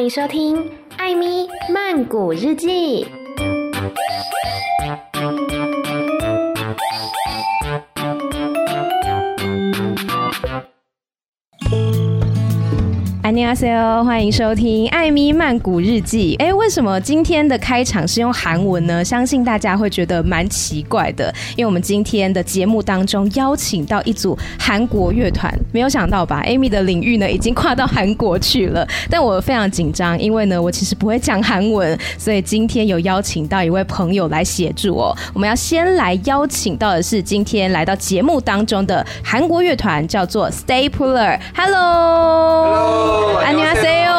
[0.00, 0.56] 欢迎收听
[0.96, 3.04] 《艾咪曼谷日记》。
[14.04, 16.34] 欢迎收听艾米曼谷日记。
[16.40, 19.04] 哎为什么今天的开场是用韩文呢？
[19.04, 44.10] 相信大家会觉得蛮奇怪的因为我们今天的节目当中邀请到一组韩国乐团没有想到吧？Amy 的领域呢已经跨到韩国去了但我非常紧张因为呢我其实不会讲韩文所以今天有邀请到一位朋友来协助哦我们要先来邀请到的是今天来到节目当中的韩国乐团叫做 stay puller hello 安妮阿塞哟。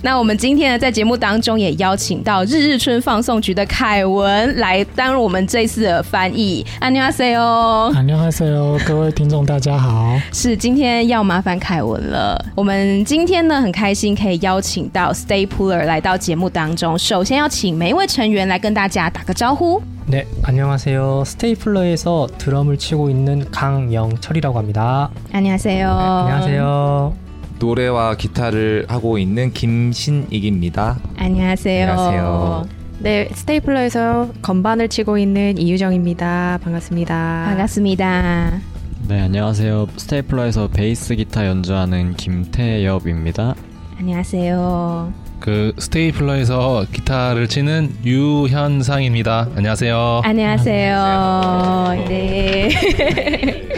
[0.00, 6.64] 那我们今天呢，在节目当中也邀请到日日春放送局的凯文来担任我们这次的翻译。
[6.78, 12.42] 安妮阿塞哟，安妮阿塞哟，各位听众大家好，是今天要麻烦凯文了。
[12.54, 16.96] 我们今天呢，很开心可以邀请到 Stay Puller 来到节目当中。
[16.98, 19.82] 首先要请每一位成员来跟大家打个招呼。
[20.10, 27.14] 네 안녕하세요 Stay Puller에서 드럼을 치고 있는 강영철이라고 합니다 안녕하세요 안녕하세요
[27.58, 36.58] 노래와 기타를 하고 있는 김신익입니다 안녕하세요 안녕하세요 네, 스테이플러에서 건반을 치고 있는 이유정입니다.
[36.64, 37.44] 반갑습니다.
[37.46, 38.60] 반갑습니다.
[39.06, 39.86] 네, 안녕하세요.
[39.96, 43.54] 스테이플러에서 베이스 기타 연주하는 김태엽입니다.
[44.00, 45.27] 안녕하세요.
[45.39, 49.49] 그 스테이플러에서 기타를 치는 유현상입니다.
[49.55, 50.21] 안녕하세요.
[50.23, 52.05] 안녕하세요.
[52.07, 52.69] 네。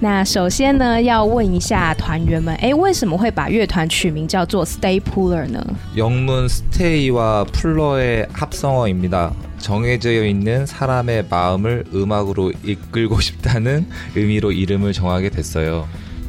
[0.00, 5.64] 那首先呢，要问一下团员们，哎，为什么会把乐团取名叫做 Stay Puller 呢？
[5.96, 9.32] 영문 stay 와풀러의 합성어입니다。
[9.58, 15.86] 정해져 있는 사람의 마음을 음악으로 이끌고 싶다는 의미로 이름을 정하게 됐어요。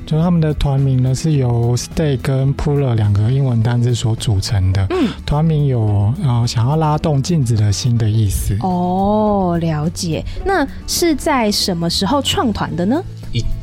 [0.08, 4.86] 就他们的团名呢，是由 stay 跟 puller 两个英文单字所组成的。
[4.90, 8.58] 嗯，团名有呃想要拉动镜子的心的意思。
[8.60, 10.24] 哦，了解。
[10.46, 13.02] 那是在什么时候创团的呢？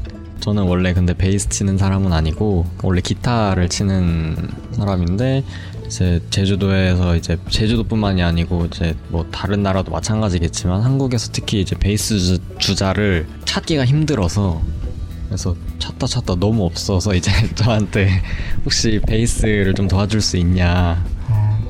[0.41, 4.35] 저는 원래 근데 베이스 치는 사람은 아니고 원래 기타를 치는
[4.71, 5.43] 사람인데
[5.85, 13.27] 이제 제주도에서 이제 제주도뿐만이 아니고 이제 뭐 다른 나라도 마찬가지겠지만 한국에서 특히 이제 베이스 주자를
[13.45, 14.61] 찾기가 힘들어서
[15.27, 18.09] 그래서 찾다 찾다 너무 없어서 이제 저한테
[18.65, 21.05] 혹시 베이스를 좀 도와줄 수 있냐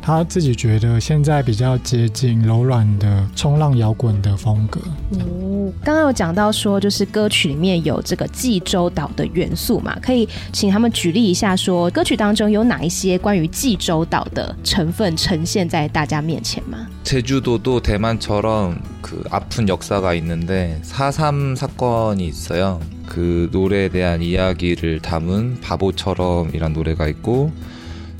[0.00, 4.80] 他自己觉得现在比较接近柔软的冲浪摇滚的风格。
[5.12, 16.86] 哦，刚刚有讲到说，就是歌曲里面有这个济州岛的元素嘛，可以请他们举例一下，说歌曲当中有哪一些关于济州岛的成分呈现在大家面前吗？
[17.02, 22.80] 제주도도 대만처럼 그 아픈 역사가 있는데 4.3 사건이 있어요.
[23.06, 27.50] 그 노래에 대한 이야기를 담은 바보처럼이란 노래가 있고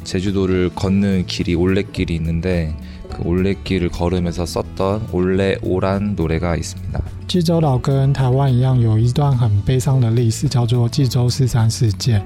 [0.10, 2.76] 제주도를 걷는 길이 올레길이 있는데
[3.12, 7.19] 그 올레길을 걸으면서 썼던 올레오란 노래가 있습니다.
[7.30, 12.20] 济州岛跟台湾一样，有一段很悲伤的历史，叫做济州四三事件。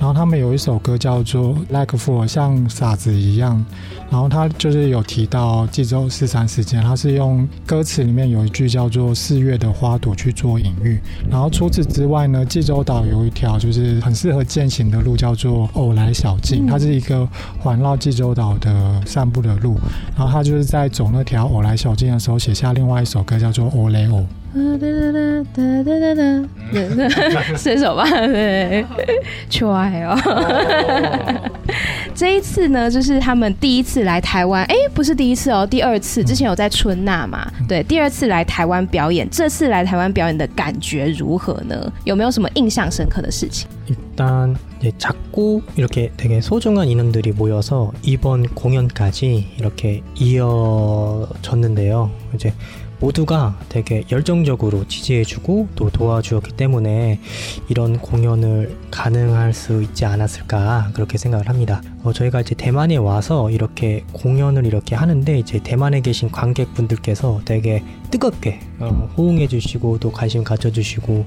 [0.00, 3.64] 然后他们有一首歌叫做《Like Fool》，像傻子一样。
[4.10, 10.98] 然后他就是有提到济州四三事件，他是用歌词里面有一句叫做“四月的花朵”去做隐喻。
[11.30, 17.24] 然后除此之外呢，济州岛有一条就是很适合健行的路，叫做偶来小径，它是一个
[17.60, 19.78] 环绕济州岛的散步的路。
[20.16, 24.18] 然后他就是在走那条偶来小径的时候，写下另外一首歌叫做《欧雷欧》。
[27.57, 28.85] 这首吧，对，
[29.49, 30.15] 出来哦。
[32.13, 36.23] 这一次呢，就是他们第一次来台湾，哎，不是第一次哦，第二次。
[36.23, 41.91] 之前有在春呐嘛，对，第二次来台湾表演，这次来台湾表演的感觉如何呢？
[42.03, 43.67] 有没有什么印象深刻的事情？
[43.87, 52.11] 일단 이제 작고 이렇게 되게 소중한 인원들이 모여서 이번 공연까지 이렇게 이어졌는데요.
[52.35, 52.53] 이제
[53.00, 57.20] 모두가 되게 열정적으로 지지해주고 또 도와주었기 때문에
[57.68, 61.80] 이런 공연을 가능할 수 있지 않았을까 그렇게 생각을 합니다.
[62.02, 68.60] 어, 저희가 이제 대만에 와서 이렇게 공연을 이렇게 하는데 이제 대만에 계신 관객분들께서 되게 뜨겁게
[68.78, 71.26] 어, 호응해주시고 또 관심 가져주시고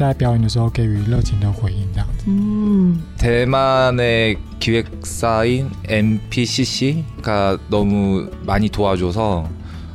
[0.00, 2.24] 在表演的时候给予热情的回应，这样子。
[2.28, 9.48] 嗯， 대만의 기획사인 MPCC가 너무 많이 도와줘서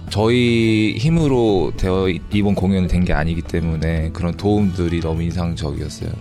[0.10, 6.12] 저희 힘으로 되어 이번 공연이 된 게 아니기 때문에 그런 도움들이 너무 인상적이었어요.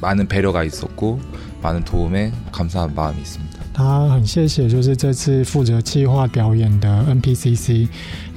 [0.00, 1.20] 많은 배려가 있었고
[1.62, 3.49] 많은 도움에 감사한 마음이 있습니다.
[3.73, 7.87] 他很谢谢，就是这次负责企划表演的 NPCC，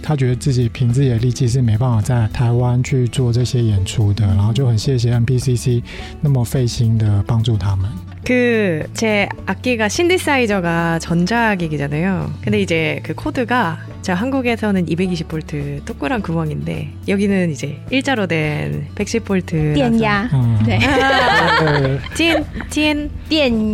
[0.02, 5.82] 他觉得自己凭自己的力气是没办法在台湾去做这些演出的，然后就很谢谢 NPCC
[6.20, 7.90] 那么费心的帮助他们。
[8.24, 12.32] 그 제 악기가 신디사이저가 전자악기잖아요.
[12.42, 19.74] 근데 이제 그 코드가 자 한국에서는 220 볼트 동그란 구멍인데 여기는 이제 일자로 된 110V.
[19.74, 20.30] 띠엔야.
[20.32, 20.58] 음.
[20.66, 20.78] 네.
[22.14, 23.10] 띠엔 띠엔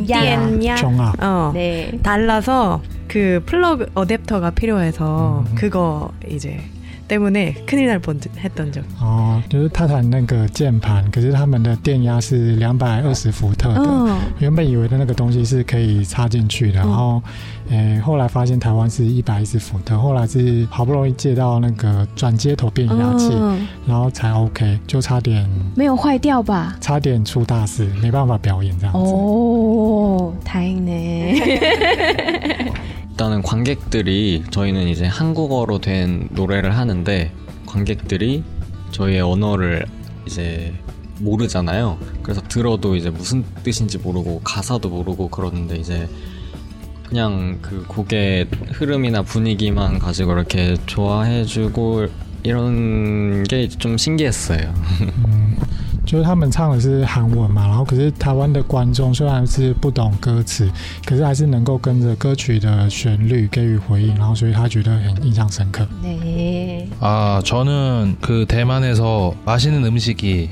[0.06, 0.76] 띠엔야.
[0.76, 1.14] 정확.
[1.22, 1.50] 어.
[1.54, 1.92] 네.
[2.02, 5.54] 달라서 그 플러그 어댑터가 필요해서 음.
[5.54, 6.60] 그거 이제
[7.09, 8.81] 때문에 큰일 날 뻔했던 적.
[8.99, 13.83] 哦，就是他弹那个键盘，可是他们的电压是两百二十伏特的。
[13.85, 17.21] 嗯，原本以为的那个东西是可以插进去的，然后，
[17.69, 26.75] 诶，后来发现台湾是一百一十伏特，后来是好不容易借到那个转接头变压器，嗯然后才 OK，就差点没有坏掉吧？
[26.81, 28.99] 差点出大事，没办法表演这样子。
[28.99, 30.91] 哦，太呢，
[33.20, 37.30] 일단은 관객들이 저희는 이제 한국어로 된 노래를 하는데
[37.66, 38.42] 관객들이
[38.92, 39.84] 저희의 언어를
[40.24, 40.72] 이제
[41.18, 41.98] 모르잖아요.
[42.22, 46.08] 그래서 들어도 이제 무슨 뜻인지 모르고 가사도 모르고 그러는데 이제
[47.10, 52.06] 그냥 그 곡의 흐름이나 분위기만 가지고 이렇게 좋아해주고
[52.42, 54.72] 이런 게 좀 신기했어요.
[56.09, 60.69] 嗯，就是他们唱的是韩文嘛，然后可是台湾的观众虽然是不懂歌词，
[61.05, 65.87] 可是还是能够跟着歌曲的旋律给予回应，然后所以他觉得很印象深刻。
[66.03, 66.87] 네.
[66.99, 70.49] 아 저는 그 대만에서 맛있는 음식이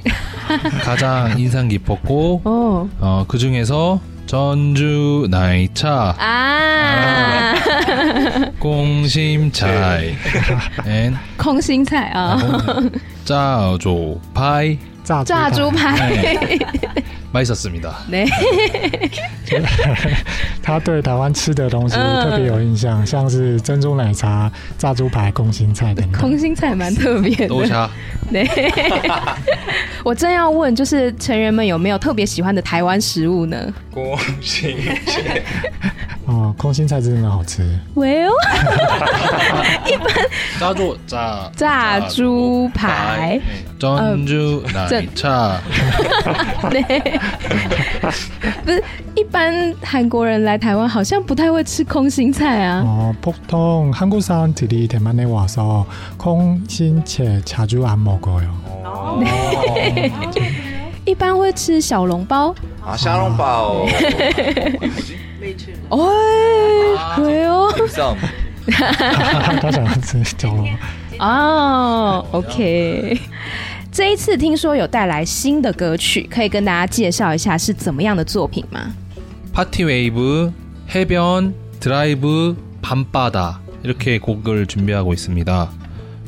[0.83, 2.89] 가장 인상 깊었고 어.
[2.99, 7.53] 어, 그 중에서 전주 나이차 아.
[8.59, 10.15] 공심차이
[10.87, 12.37] 앤 空心菜啊，
[13.25, 15.96] 짜조 파이 炸炸猪排，
[17.32, 17.42] 蛮。
[18.10, 18.26] 对，
[20.62, 26.20] 他对台湾吃的东西特别有印象，像是珍珠奶茶、炸猪排、空心菜等等。
[26.20, 27.90] 空心菜蛮特别的。
[28.30, 28.46] 对。
[30.04, 33.72] 我正要问，就是成人们有没有特别喜欢的台湾食物呢？
[33.90, 35.42] 空心菜。
[36.27, 37.63] 哦，空心菜真的好吃。
[37.95, 38.31] 喂哦，
[40.59, 43.39] 짜조 짜 炸猪排。
[43.79, 45.59] 전주 나이차
[46.69, 46.81] 对，
[48.63, 48.81] 不是
[49.13, 52.81] 一般韩国人来台湾好像不太会吃空心菜啊。
[52.85, 55.85] 어, 보통 한국 사람들이 대만에 와서
[56.17, 58.55] 콩신채 자주 안 먹어요.
[61.03, 62.55] 一般会吃小笼包。
[65.47, 68.15] 아 샤롱바오 哦，喂哦， 쌈
[69.61, 70.69] 他想要吃小笼。
[71.19, 73.19] 哦，OK。
[73.91, 78.91] 这一次听说有带来新的歌曲，可以跟大家介绍一下是怎么样的作品吗？
[79.53, 80.51] 파티 웨이브
[80.89, 85.69] 해변 드라이브 밤바다 이렇게 곡을 준비하고 있습니다.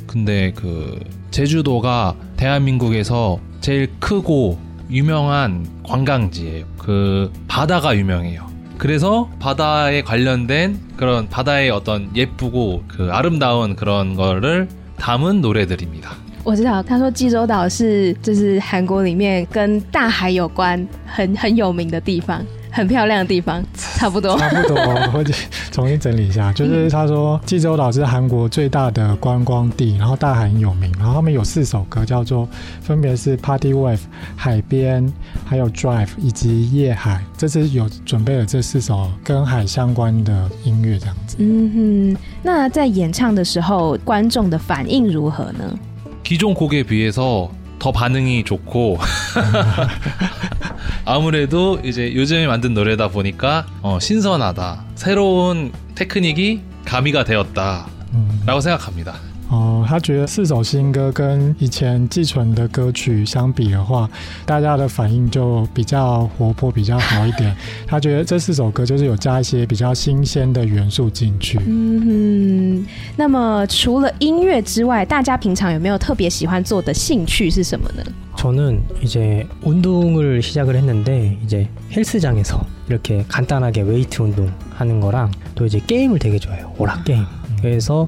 [0.05, 0.99] 근데 그
[1.31, 4.59] 제주도가 대한민국에서 제일 크고
[4.91, 6.65] 유명한 관광지예요.
[6.77, 8.45] 그 바다가 유명해요.
[8.79, 14.67] 그래서 바다에 관련된 그런 바다의 어떤 예쁘고 그 아름다운 그런 거를
[14.97, 16.11] 담은 노래들입니다.
[16.43, 24.37] 我知道，他说济州岛是就是韩国里面跟大海有关很很有名的地方， 很漂亮的地方，差不多。
[24.37, 24.75] 差不多，
[25.13, 25.23] 我
[25.71, 32.47] 重新整理一下，就是他说济州岛是韩国最大的观光地，然后大海很有名，然后他们有四首歌，叫做
[32.81, 33.99] 分别是 Party Wave、
[34.35, 35.11] 海边、
[35.45, 41.37] 还有 Drive 以及夜海，这次有准备了这四首跟海相关的音乐，这样子。
[41.39, 41.71] 嗯
[42.15, 45.77] 哼，那在演唱的时候，观众的反应如何呢？
[46.23, 47.49] 기존 곡에 비해서
[47.80, 48.98] 더 반응이 좋고.
[51.04, 54.84] 아무래도 이제 요즘에 만든 노래다 보니까 어, 신선하다.
[54.94, 59.29] 새로운 테크닉이 가미가 되었다라고 嗯， 생각합니다.
[59.49, 64.09] 哦，他觉得四首新歌跟以前寄存的歌曲相比的话，
[64.43, 67.55] 大家的反应就比较活泼，比较好一点。
[67.85, 71.59] 他觉得这四首歌就是有加一些比较新鲜的元素进去。
[71.67, 78.03] 嗯哼，那么除了音乐之外，大家平常有没有特别喜欢做的兴趣是什么呢？
[78.37, 85.79] 저는 이제 운동을 시작을 했는데 이제 헬스장에서 이렇게 간단하게 웨이트 운동 하는 거랑 또 이제
[85.85, 86.73] 게임을 되게 좋아해요.
[86.79, 87.23] 오락 게임.
[87.61, 88.07] 그래서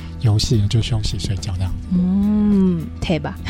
[0.20, 1.72] 游戏就休息睡觉这样。
[1.92, 3.34] 음, 대박.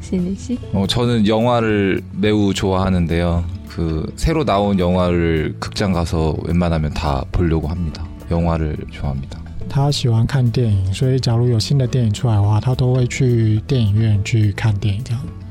[0.00, 0.58] 신이 씨.
[0.72, 3.44] 어, 저는 영화를 매우 좋아하는데요.
[3.68, 8.06] 그 새로 나온 영화를 극장 가서 웬만하면 다 보려고 합니다.
[8.30, 9.40] 영화를 좋아합니다.
[9.68, 15.20] 他喜欢看电影，所以假如有新的电影出来的话，他都会去电影院去看电影这样。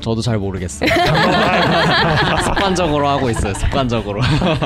[0.00, 0.88] 저도 잘 모르겠어요.
[2.44, 3.54] 습관적으로 하고 있어요.
[3.54, 4.20] 습관적으로.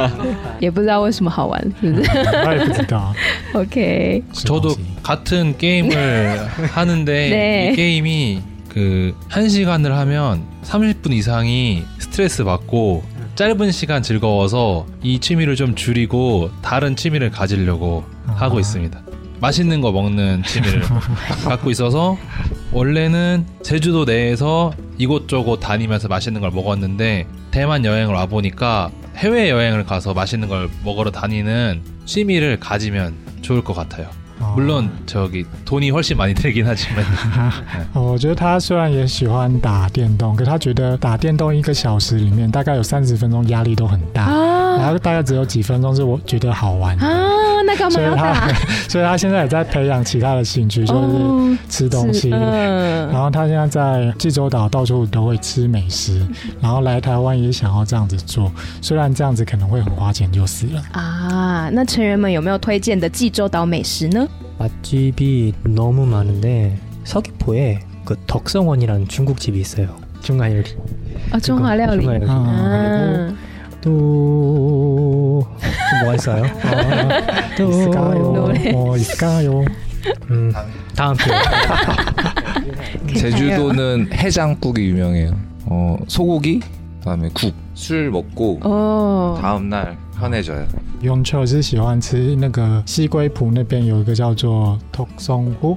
[0.60, 3.14] 也不知道为什么好玩，是不是他也不知道。
[3.54, 7.70] ？OK， 저도 같은 게임을 하는데 네.
[7.72, 13.02] 이 게임이 그 한 시간을 하면 30분 이상이 스트레스 받고
[13.34, 19.00] 짧은 시간 즐거워서 이 취미를 좀 줄이고 다른 취미를 가지려고 하고 있습니다.
[19.40, 20.82] 맛있는 거 먹는 취미를
[21.44, 22.18] 갖고 있어서
[22.74, 30.14] 원래는 제주도 내에서 이곳저곳 다니면서 맛있는 걸 먹었는데 대만 여행을 와 보니까 해외 여행을 가서
[30.14, 34.08] 맛있는 걸 먹으러 다니는 취미를 가지면 좋을 것 같아요.
[34.42, 37.04] 哦 물론 저기 돈이 훨씬 많이 들긴 하지만
[37.92, 47.12] 哦我觉得他虽然也喜欢打电动，可他觉得打电动一个小时里面大概有三十分钟压力都很大，然啊 后大概只有几分钟是我觉得好玩的，啊，
[47.66, 48.54] 那干嘛所以要打他？
[48.88, 52.30] 所以他现在也在培养其他的兴趣，就是哦，吃东西。
[52.32, 56.24] 嗯然后他现在在济州岛到处都会吃美食，
[56.60, 58.50] 然后来台湾也想要这样子做，
[58.80, 60.82] 虽然这样子可能会很花钱就是了。
[60.92, 64.26] 啊，那成员们有没有推荐的济州岛美食呢？
[64.58, 69.88] 맛집이 너무 많은데 서귀포에 그 덕성원이라는 중국집이 있어요.
[70.22, 70.64] 중화 요리.
[71.32, 72.28] 啊，中华料理 중화 요리.
[72.28, 73.34] 啊， 또,
[73.84, 75.42] 또
[76.02, 76.44] 뭐가 있어요?
[76.44, 76.48] 어,
[77.56, 78.72] 또 있을까요?
[78.72, 79.64] 뭐 있을까요?
[80.30, 80.52] 음,
[80.94, 81.34] 다음 기회.
[83.14, 85.32] 제주도는 해장국이 유명해요.
[85.66, 86.60] 어, 소고기,
[87.00, 90.66] 그다음에 국, 술 먹고 哦， 다음 날 편해져요.
[91.02, 95.76] 永秋是喜欢吃那个西归浦那边有一个叫做 Tok Song Hu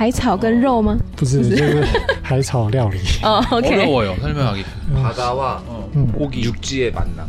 [0.00, 0.98] 海草跟肉吗？
[1.16, 1.84] 不是，就是
[2.22, 2.98] 海草料理。
[3.22, 4.64] 哦，OK， 어려워요 설명하기.
[5.02, 6.06] 바다와 어, 음.
[6.12, 7.26] 고기 육지의 만남.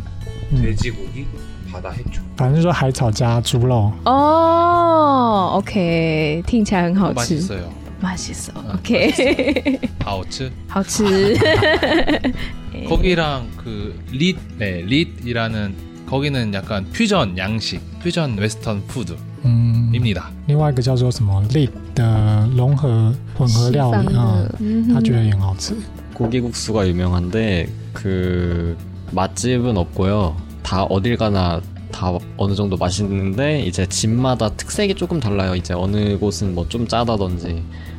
[0.50, 1.26] 嗯， 돼지고기,
[1.70, 2.20] 바다 해초.
[2.36, 3.92] 反正就是海草加猪肉。
[4.04, 7.72] 哦，OK，听起来很好吃， 맛있어요.
[8.00, 11.36] 맛있어 OK， 아우츠 好吃。
[12.88, 15.74] 거기랑 그 릿, 네, 릿이라는
[16.06, 19.22] 거기는 약간 퓨전 양식, 퓨전 웨스턴 푸드입니다.
[19.44, 25.74] 嗯，另外一个叫做什么 lit 的融合混合料理啊，嗯他觉得也很好吃。
[26.14, 28.76] 고기국수가 유명한데 그
[29.12, 30.34] 맛집은 없고요.
[30.62, 31.60] 다 어딜 가나
[31.92, 35.54] 다 어느 정도 맛있는데 이제 집마다 특색이 조금 달라요.
[35.54, 37.62] 이제 어느 곳은 뭐 좀 짜다든지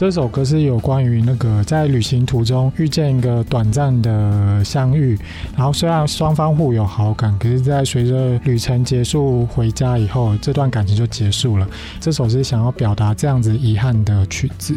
[0.00, 5.14] 这首歌是有关于那个在旅行途中遇见一个短暂的相遇，
[5.54, 11.68] 然后虽然双方互有好感，可是，在随着旅程结束回家以后，这段感情就结束了。
[12.00, 14.74] 这首是想要表达这样子遗憾的曲子，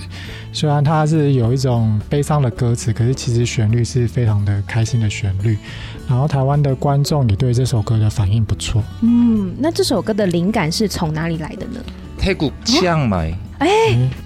[0.51, 5.57] 虽然它是有一种悲伤的歌词，可是其实旋律是非常的开心的旋律。
[6.05, 8.83] 然后台湾的观众也对这首歌的反应不错。
[8.99, 11.79] 嗯，那这首歌的灵感是从哪里来的呢？
[12.17, 13.33] 泰国清迈。
[13.62, 13.68] 哎，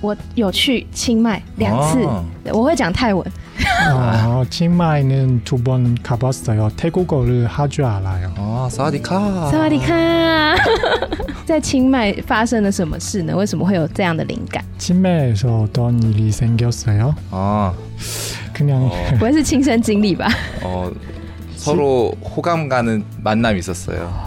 [0.01, 3.27] 我有去清迈两次，哦我会讲泰文。
[3.89, 8.31] 哦，清迈呢，두번가봤어요。태국어를할줄알아요。
[8.37, 9.93] 哦，萨瓦迪卡，萨瓦迪卡。
[11.45, 13.35] 在清迈发生了什么事呢？
[13.37, 14.65] 为什么会有这样的灵感？
[14.79, 17.15] 친매에서어떤일이생겼어요？
[17.31, 17.75] 啊，
[18.55, 20.29] 그냥 不会是亲身经历吧？
[20.63, 20.91] 어,
[21.57, 24.26] 서로 호감 가는 만남이 있었어요.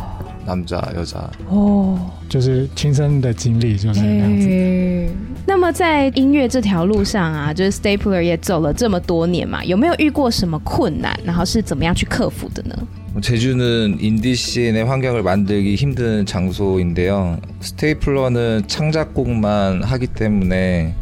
[0.49, 1.29] 남자, 여자.
[1.49, 1.99] 哦，
[2.29, 4.47] 就是亲身的经历，就是那样子。
[4.47, 5.09] 哎
[5.47, 11.15] 那么在音乐这条路上啊，就是 Stapler 也走了这么多年嘛，有没有遇过什么困难？
[11.23, 12.75] 然后是怎么样去克服的呢？
[13.21, 17.37] 제주는 인디 씬의 환경을 만들기 힘든 장소인데요.
[17.61, 20.95] 스테이플러는 창작곡만 하기 때문에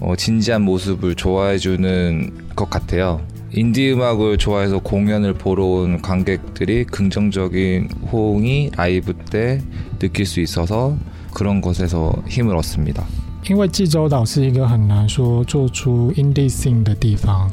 [0.00, 3.20] 어, 진지한 모습을 좋아해주는 것 같아요.
[3.51, 9.61] 인디 음악을 좋아해서 공연을 보러 온 관객들이 긍정적인 호응이 라이브 때
[9.97, 10.95] 느낄 수 있어서
[11.33, 13.05] 그런 것에서 힘을 얻습니다.
[13.48, 17.50] 因为济州岛是一个很难说做出 indie scene 的地方，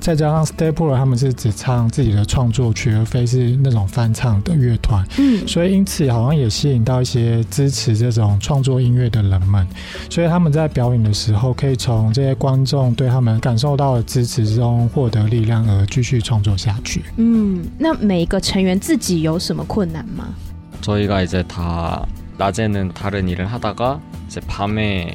[0.00, 9.66] 再加上 Stapler 他们是只唱自己的创作曲，而非是那种翻唱的乐团，嗯，所以因此好像也吸引到一些支持这种创作音乐的人们，
[10.08, 17.02] 所以他们在表演的时候，可以从这些观众对他们感受到的支持中获得力量，而继续创作下去。
[17.18, 20.28] 嗯，那每一个成员自己有什么困难吗？
[20.80, 22.06] 저희가 이제 다
[22.38, 25.14] 낮에는 다른 일을 하다가 이제 밤에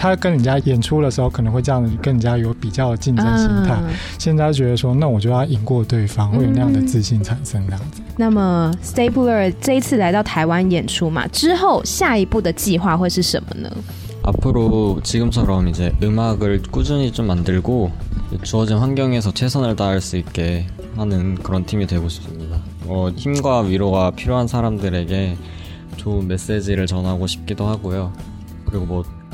[0.00, 3.72] 他跟人家演出的时候，可能会这样子跟人家有比较的竞争心态。
[3.72, 3.82] 啊
[4.18, 8.02] 现在觉得说，那我就要赢过对方，会有那样的自信产生，这样子。
[8.16, 13.70] 那么 Stapler 这一次来到台湾演出嘛，之后下一步的计划会是什么呢？
[14.22, 17.92] 앞으로 지금처럼 이제 음악을 꾸준히 좀 만들고
[18.42, 22.58] 주어진 환경에서 최선을 다할 수 있게 하는 그런 팀이 되고 싶습니다.
[22.88, 25.36] 어, 힘과 위로가 필요한 사람들에게
[25.96, 28.12] 좋은 메시지를 전하고 싶기도 하고요.
[28.64, 29.04] 그리고 뭐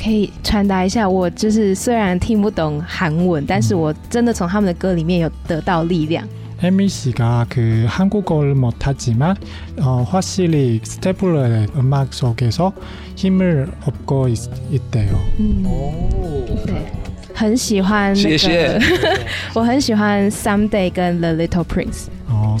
[0.00, 6.26] 可以传达一下，我就是虽然听不懂韩文，但是我真的从他们的歌里面有得到力量。
[6.62, 9.36] 에미 씨가 그 한국어를 못하지만
[9.78, 12.72] 어, 확실히 스테플러의 음악 속에서
[13.14, 14.38] 힘을 얻고 있,
[14.70, 15.18] 있대요.
[15.38, 15.62] 嗯，
[16.64, 16.74] 对，
[17.34, 18.80] 很喜欢那谢谢个，
[19.52, 22.06] 我很喜欢 Someday 跟 The Little Prince。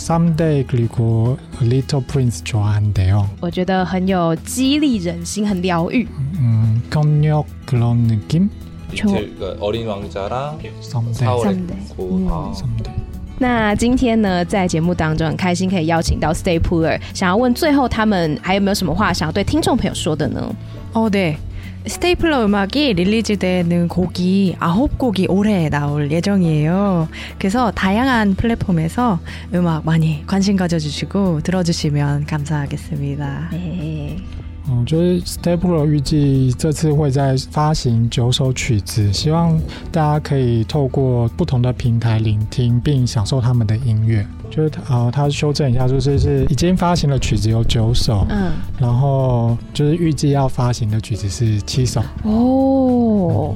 [0.00, 3.26] Someday 그리고 Little Prince 좋아한대요.
[3.40, 6.06] 我觉得很有激励人心，很疗愈。
[6.38, 8.48] 음, 경력 그런 느낌?
[8.94, 11.26] 저- 리틀, 그러니까 어린 왕자랑 Someday.
[11.26, 11.78] 4월에 Someday.
[11.96, 12.28] 고, 음.
[12.30, 12.52] 아.
[12.54, 12.92] Someday.
[13.38, 20.50] 那今天呢，在节目当中很开心可以邀请到 Stay Puller，想要问最后他们还有没有什么话想要对听众朋友说的呢？
[20.94, 21.36] 어, 네.
[21.85, 27.07] 스테이플러 음악이 릴리즈되는 곡이 아홉 곡이 올해 나올 예정이에요.
[27.37, 29.19] 그래서 다양한 플랫폼에서
[29.53, 33.49] 음악 많이 관심 가져주시고 들어주시면 감사하겠습니다.
[33.53, 34.40] 哎，
[34.71, 39.59] 嗯，就是 Stepler 预计这次会在发行九首曲子，希望
[39.91, 44.25] 大家可以透过不同的平台聆听并享受他们的音乐。
[44.49, 52.01] 就是呃，他修正一下，就是是已经发行的曲子有九首，嗯，然后就是预计要发行的曲子是七首。
[52.23, 53.55] 哦，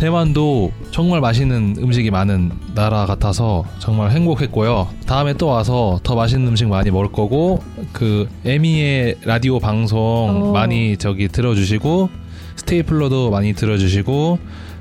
[0.00, 4.88] 대만도 정말 맛있는 음식이 많은 나라 같아서 정말 행복했고요.
[5.06, 10.52] 다음에 또 와서 더 맛있는 음식 많이 먹을 거고 그 에미의 라디오 방송 오.
[10.52, 12.10] 많이 저기 들어주시고
[12.56, 14.38] 스테이플러도 많이 들어주시고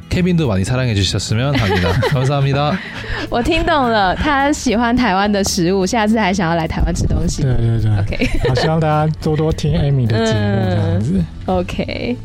[0.07, 1.91] 케빈도 많이 사랑해 주셨으면 합니다.
[2.09, 2.77] 감사합니다.
[3.31, 7.41] 我听懂了，他喜欢台湾的食物，下次还想要来台湾吃东西。
[7.41, 11.25] 对对对 OK 好，希望大家多多听 Amy 的节目，这样子。
[11.47, 12.15] OK，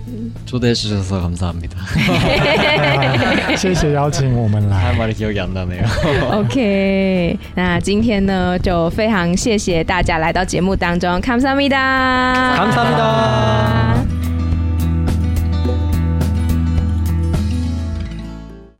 [0.46, 1.78] 초대해 주셔서 감사합니다.
[3.56, 4.98] 谢谢邀请我们 할 来。
[5.00, 5.82] 말이 기억이 안 나네요.
[6.32, 12.54] OK，那今天呢，就非常谢谢大家来到节目当中，감사합니다。
[12.56, 13.93] 감사합니다.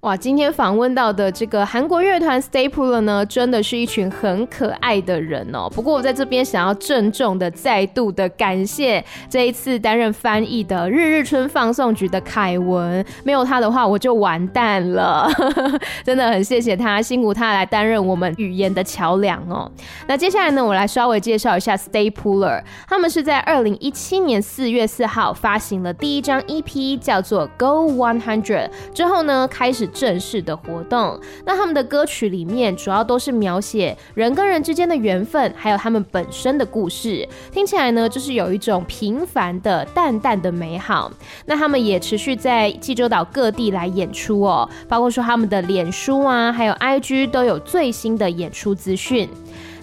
[0.06, 5.68] 哇，今天访问到的这个韩国乐团 Stay Puller 呢，真的是一群很可爱的人哦。
[5.68, 15.28] 不过我在这边想要郑重的再度的感谢这一次担任翻译的日日春放送局的凯文，没有他的话我就完蛋了。
[16.06, 19.68] 真的很谢谢他，辛苦他来担任我们语言的桥梁哦。
[20.08, 29.90] 那接下来呢，我来稍微介绍一下 Stay Puller，他们是在二零一七年四月四号发行了第一张 EP，叫做 Go One Hundred，之后呢开始。
[29.96, 41.12] 正式的活动，那他们的歌曲里面主要都是描写人跟人之间的缘分，还有他们本身的故事，听起来呢就是有一种平凡的淡淡的美好。
[41.46, 49.30] 那他们也持续在济州岛各地来演出哦，包括说他们的脸书啊，还有 IG 都有最新的演出资讯。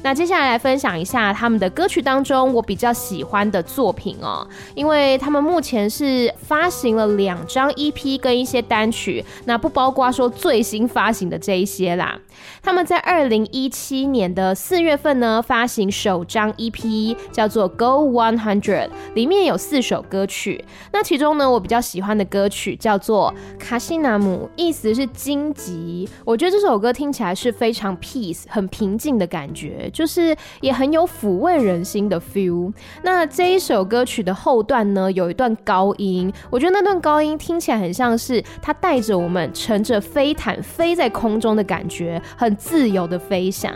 [0.02, 12.18] 那接下来来分享一下他们的歌曲当中我比较喜欢的作品哦，因为他们目前是发行了两张 EP 跟一些单曲，那不包括说最新发行的这一些啦。
[12.62, 20.64] 他们在二零一七年的四月份呢发行首张 EP，叫做 Go One Hundred，里面有四首歌曲。
[20.92, 26.08] 那其中呢我比较喜欢的歌曲叫做卡西纳姆，意思是荆棘。
[26.24, 29.90] 我觉得这首歌听起来是非常 peace，很平静的感觉。
[29.92, 32.72] 就是也很有抚慰人心的 feel。
[33.02, 43.72] 那这一首歌曲的后段呢，有一段高音，我觉得那段高音听起来很像是它带着我们乘着飞毯飞在空中的感觉，很自由的飞翔。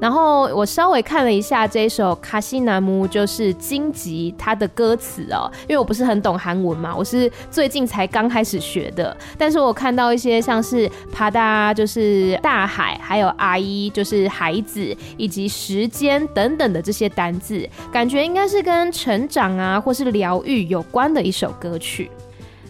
[0.00, 9.16] 然后我稍微看了一下这一首卡西南姆，就是荆棘它的歌词哦，因为我不是很懂韩文嘛，我是最近才刚开始学的。
[9.36, 22.10] 但是我看到一些像是帕达就是大海，还有阿姨就是孩子，以及时间等等的这些单字，感觉应该是跟成长啊，或是疗愈有关的一首歌曲。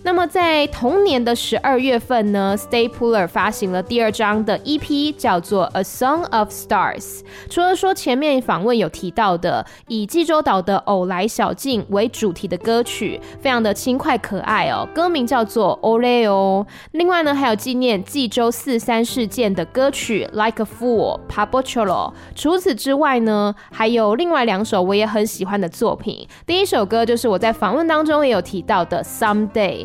[0.08, 7.18] 那么在同年的十二月份呢，Stay Puller 发行了第二张的 EP，叫做《A Song of Stars》。
[7.50, 16.66] 除了说前面访问有提到的以济州岛的偶来小径为主题的歌曲，非常的轻快可爱哦，歌名叫做《Ole O》。
[16.92, 22.14] 另外呢，还有纪念济州四三事件的歌曲《Like a Fool》（Pabocholo）。
[22.34, 26.26] 除此之外呢，还有另外两首我也很喜欢的作品。
[26.46, 29.84] 第一首歌就是我在访问当中也有提到的《Someday》。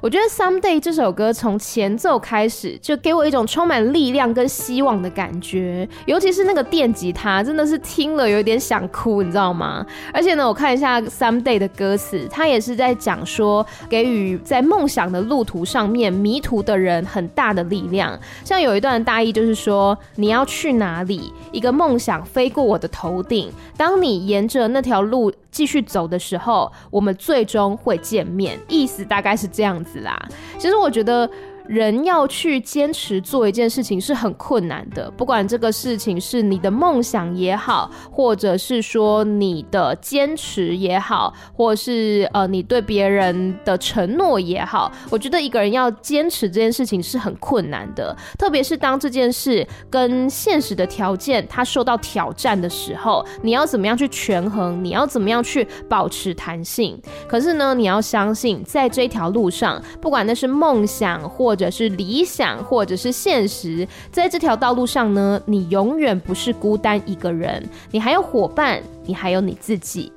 [0.00, 9.84] 我觉得《Someday》这首歌从前奏开始就给我一种充满力量跟希望的感觉，尤其是那个电吉他，真的是听了有点想哭，你知道吗？
[10.12, 18.16] 而且呢，我看一下《Someday》的歌词，它也是在讲说给予在梦想的路途上面迷途的人很大的力量。
[18.44, 21.32] 像有一段大意就是说，你要去哪里？
[21.50, 28.56] 一个梦想飞过我的头顶，当你沿着那条路继续走的时候，我们最终会见面。
[28.68, 30.16] 意思大概是这样子是啦。
[30.58, 31.28] 其实我觉得。
[31.68, 54.82] 人要去坚持做一件事情是很困难的，不管这个事情是你的梦想也好，或者是说你的坚持也好，或是呃你对别人的承诺也好，我觉得一个人要坚持这件事情是很困难的，特别是当这件事跟现实的条件它受到挑战的时候，你要怎么样去权衡？
[54.82, 56.98] 你要怎么样去保持弹性？
[57.28, 70.12] 可是呢，你要相信，在这条路上，不管那是梦想或或或者是理想，或者是现实，在这条道路上呢，你永远不是孤单一个人，你还有伙伴，你还有你自己。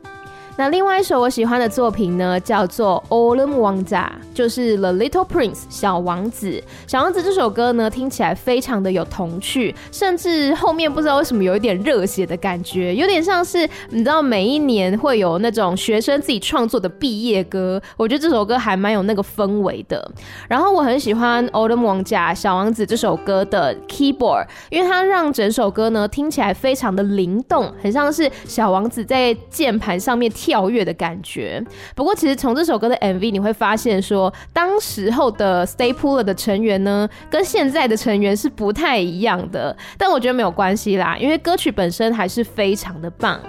[0.57, 3.85] 那另外一首我喜欢的作品呢，叫做《Orlam Wangza》，
[4.33, 6.61] 就是《The Little Prince》小王子。
[6.85, 17.81] 小王子这首歌呢，听起来非常的有童趣，甚至后面不知道为什么有一点热血的感觉，有点像是你知道每一年会有那种学生自己创作的毕业歌。
[17.95, 20.11] 我觉得这首歌还蛮有那个氛围的。
[20.49, 30.29] 然后我很喜欢《Orlam Wangza》小王子这首歌的 keyboard，因为它让整首歌呢听起来非常的灵动，很像是小王子在键盘上面。
[30.41, 31.63] 跳跃的感觉。
[31.95, 39.77] 不过，其实从这首歌的 MV 你会发现，说当时候的 Stay Puller 的成员呢，跟现在的成员是不太一样的。
[39.99, 43.39] 但我觉得没有关系啦，因为歌曲本身还是非常的棒。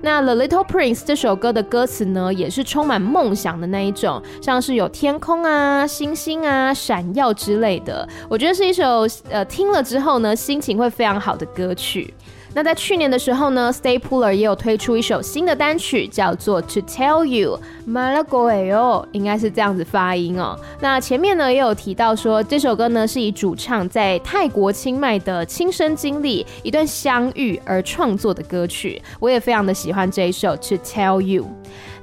[0.00, 8.08] 那《The Little Prince》这首歌的歌词呢，也是充满梦想的那一种，像是有天空啊、星星啊、闪耀之类的。
[8.28, 12.12] 我觉得是一首呃听了之后呢，心情会非常好的歌曲。
[12.54, 17.58] 那在去年的时候呢，Stay Puller 也有推出一首新的单曲，叫做《To Tell You》
[17.90, 20.58] ，Malagoyo，应该是这样子发音哦。
[20.80, 31.44] 那前面呢也有提到说，这首歌呢是以主唱在泰国清迈的亲身经历一段相遇而创作的歌曲，我也非常的喜欢这一首《To Tell You》。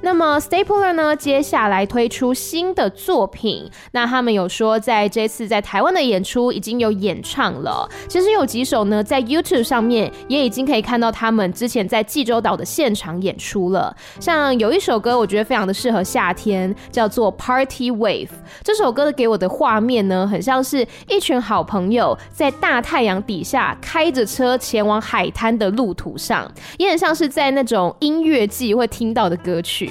[0.02, 3.70] 那么 Stay Puller 呢，接下来推出新的作品。
[3.92, 7.86] 那他们有说，在这次在台湾的演出已经有演唱了。
[8.08, 13.94] 其实有几首呢，在 YouTube 上面也已经可以看到他们之前在济州岛的现场演出了。
[14.18, 18.28] 像有一首歌，我觉得非常的适合夏天，叫做 Party Wave。
[18.62, 29.90] 这首歌给我的画面呢，很像是一群好朋友在大太阳底下开着车前往海滩的路途上，也很像是在那种音乐季会听到的歌曲。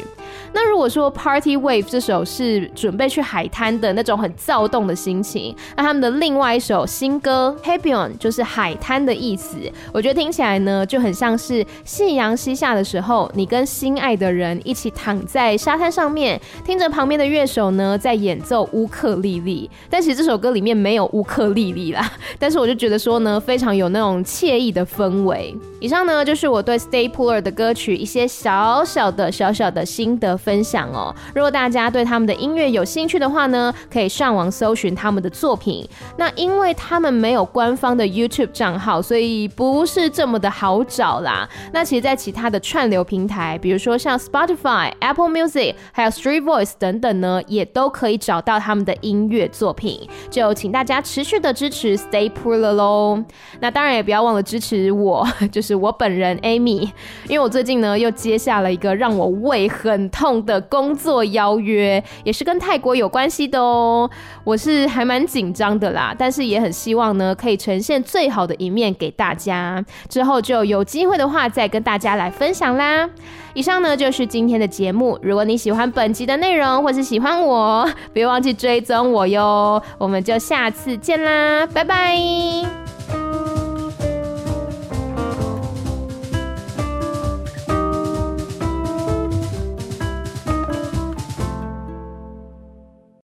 [0.53, 9.57] 那如果说 Party Wave 这首是准备去海滩的那种很躁动的心情，那他们的另外一首新歌 Happyon 就是海滩的意思。
[9.93, 19.69] 我觉得听起来呢就很像是夕阳西下的时候，你跟心爱的人一起躺在沙滩上面，听着旁边的乐手呢在演奏乌克丽丽。
[19.89, 25.55] 但其实这首歌里面没有乌克丽丽啦，但是我就觉得说呢非常有那种惬意的氛围。
[25.79, 31.13] 以上呢就是我对 Stay Puller 的歌曲一些小小的小小的心得分享哦。
[31.35, 35.87] 如果大家对他们的音乐有兴趣的话呢，可以上网搜寻他们的作品。
[36.17, 41.47] 那因为他们没有官方的 YouTube 账号，所以不是这么的好找啦。
[41.73, 50.07] 那其实，在其他的串流平台，比如说像 Spotify、Apple Music，还有 Street Voice 等等呢，也都可以找到他们的音乐作品。
[50.29, 53.23] 就请大家持续的支持 Stay Puller 喽。
[53.59, 56.89] 那当然也不要忘了支持我， 就是我本人 Amy，
[57.27, 64.09] 因为我最近呢又接下了一个让我胃很痛的工作邀约，也是跟泰国有关系的哦。
[64.43, 69.83] 我是还蛮紧张的啦，但是也很希望呢，可以呈现最好的一面给大家。
[70.07, 73.09] 之后就有机会的话，再跟大家来分享啦。
[73.53, 75.17] 以上呢就是今天的节目。
[75.21, 79.81] 如果你喜欢本集的内容，或是喜欢我， 别忘记追踪我哟。
[79.97, 83.48] 我们就下次见啦，拜拜。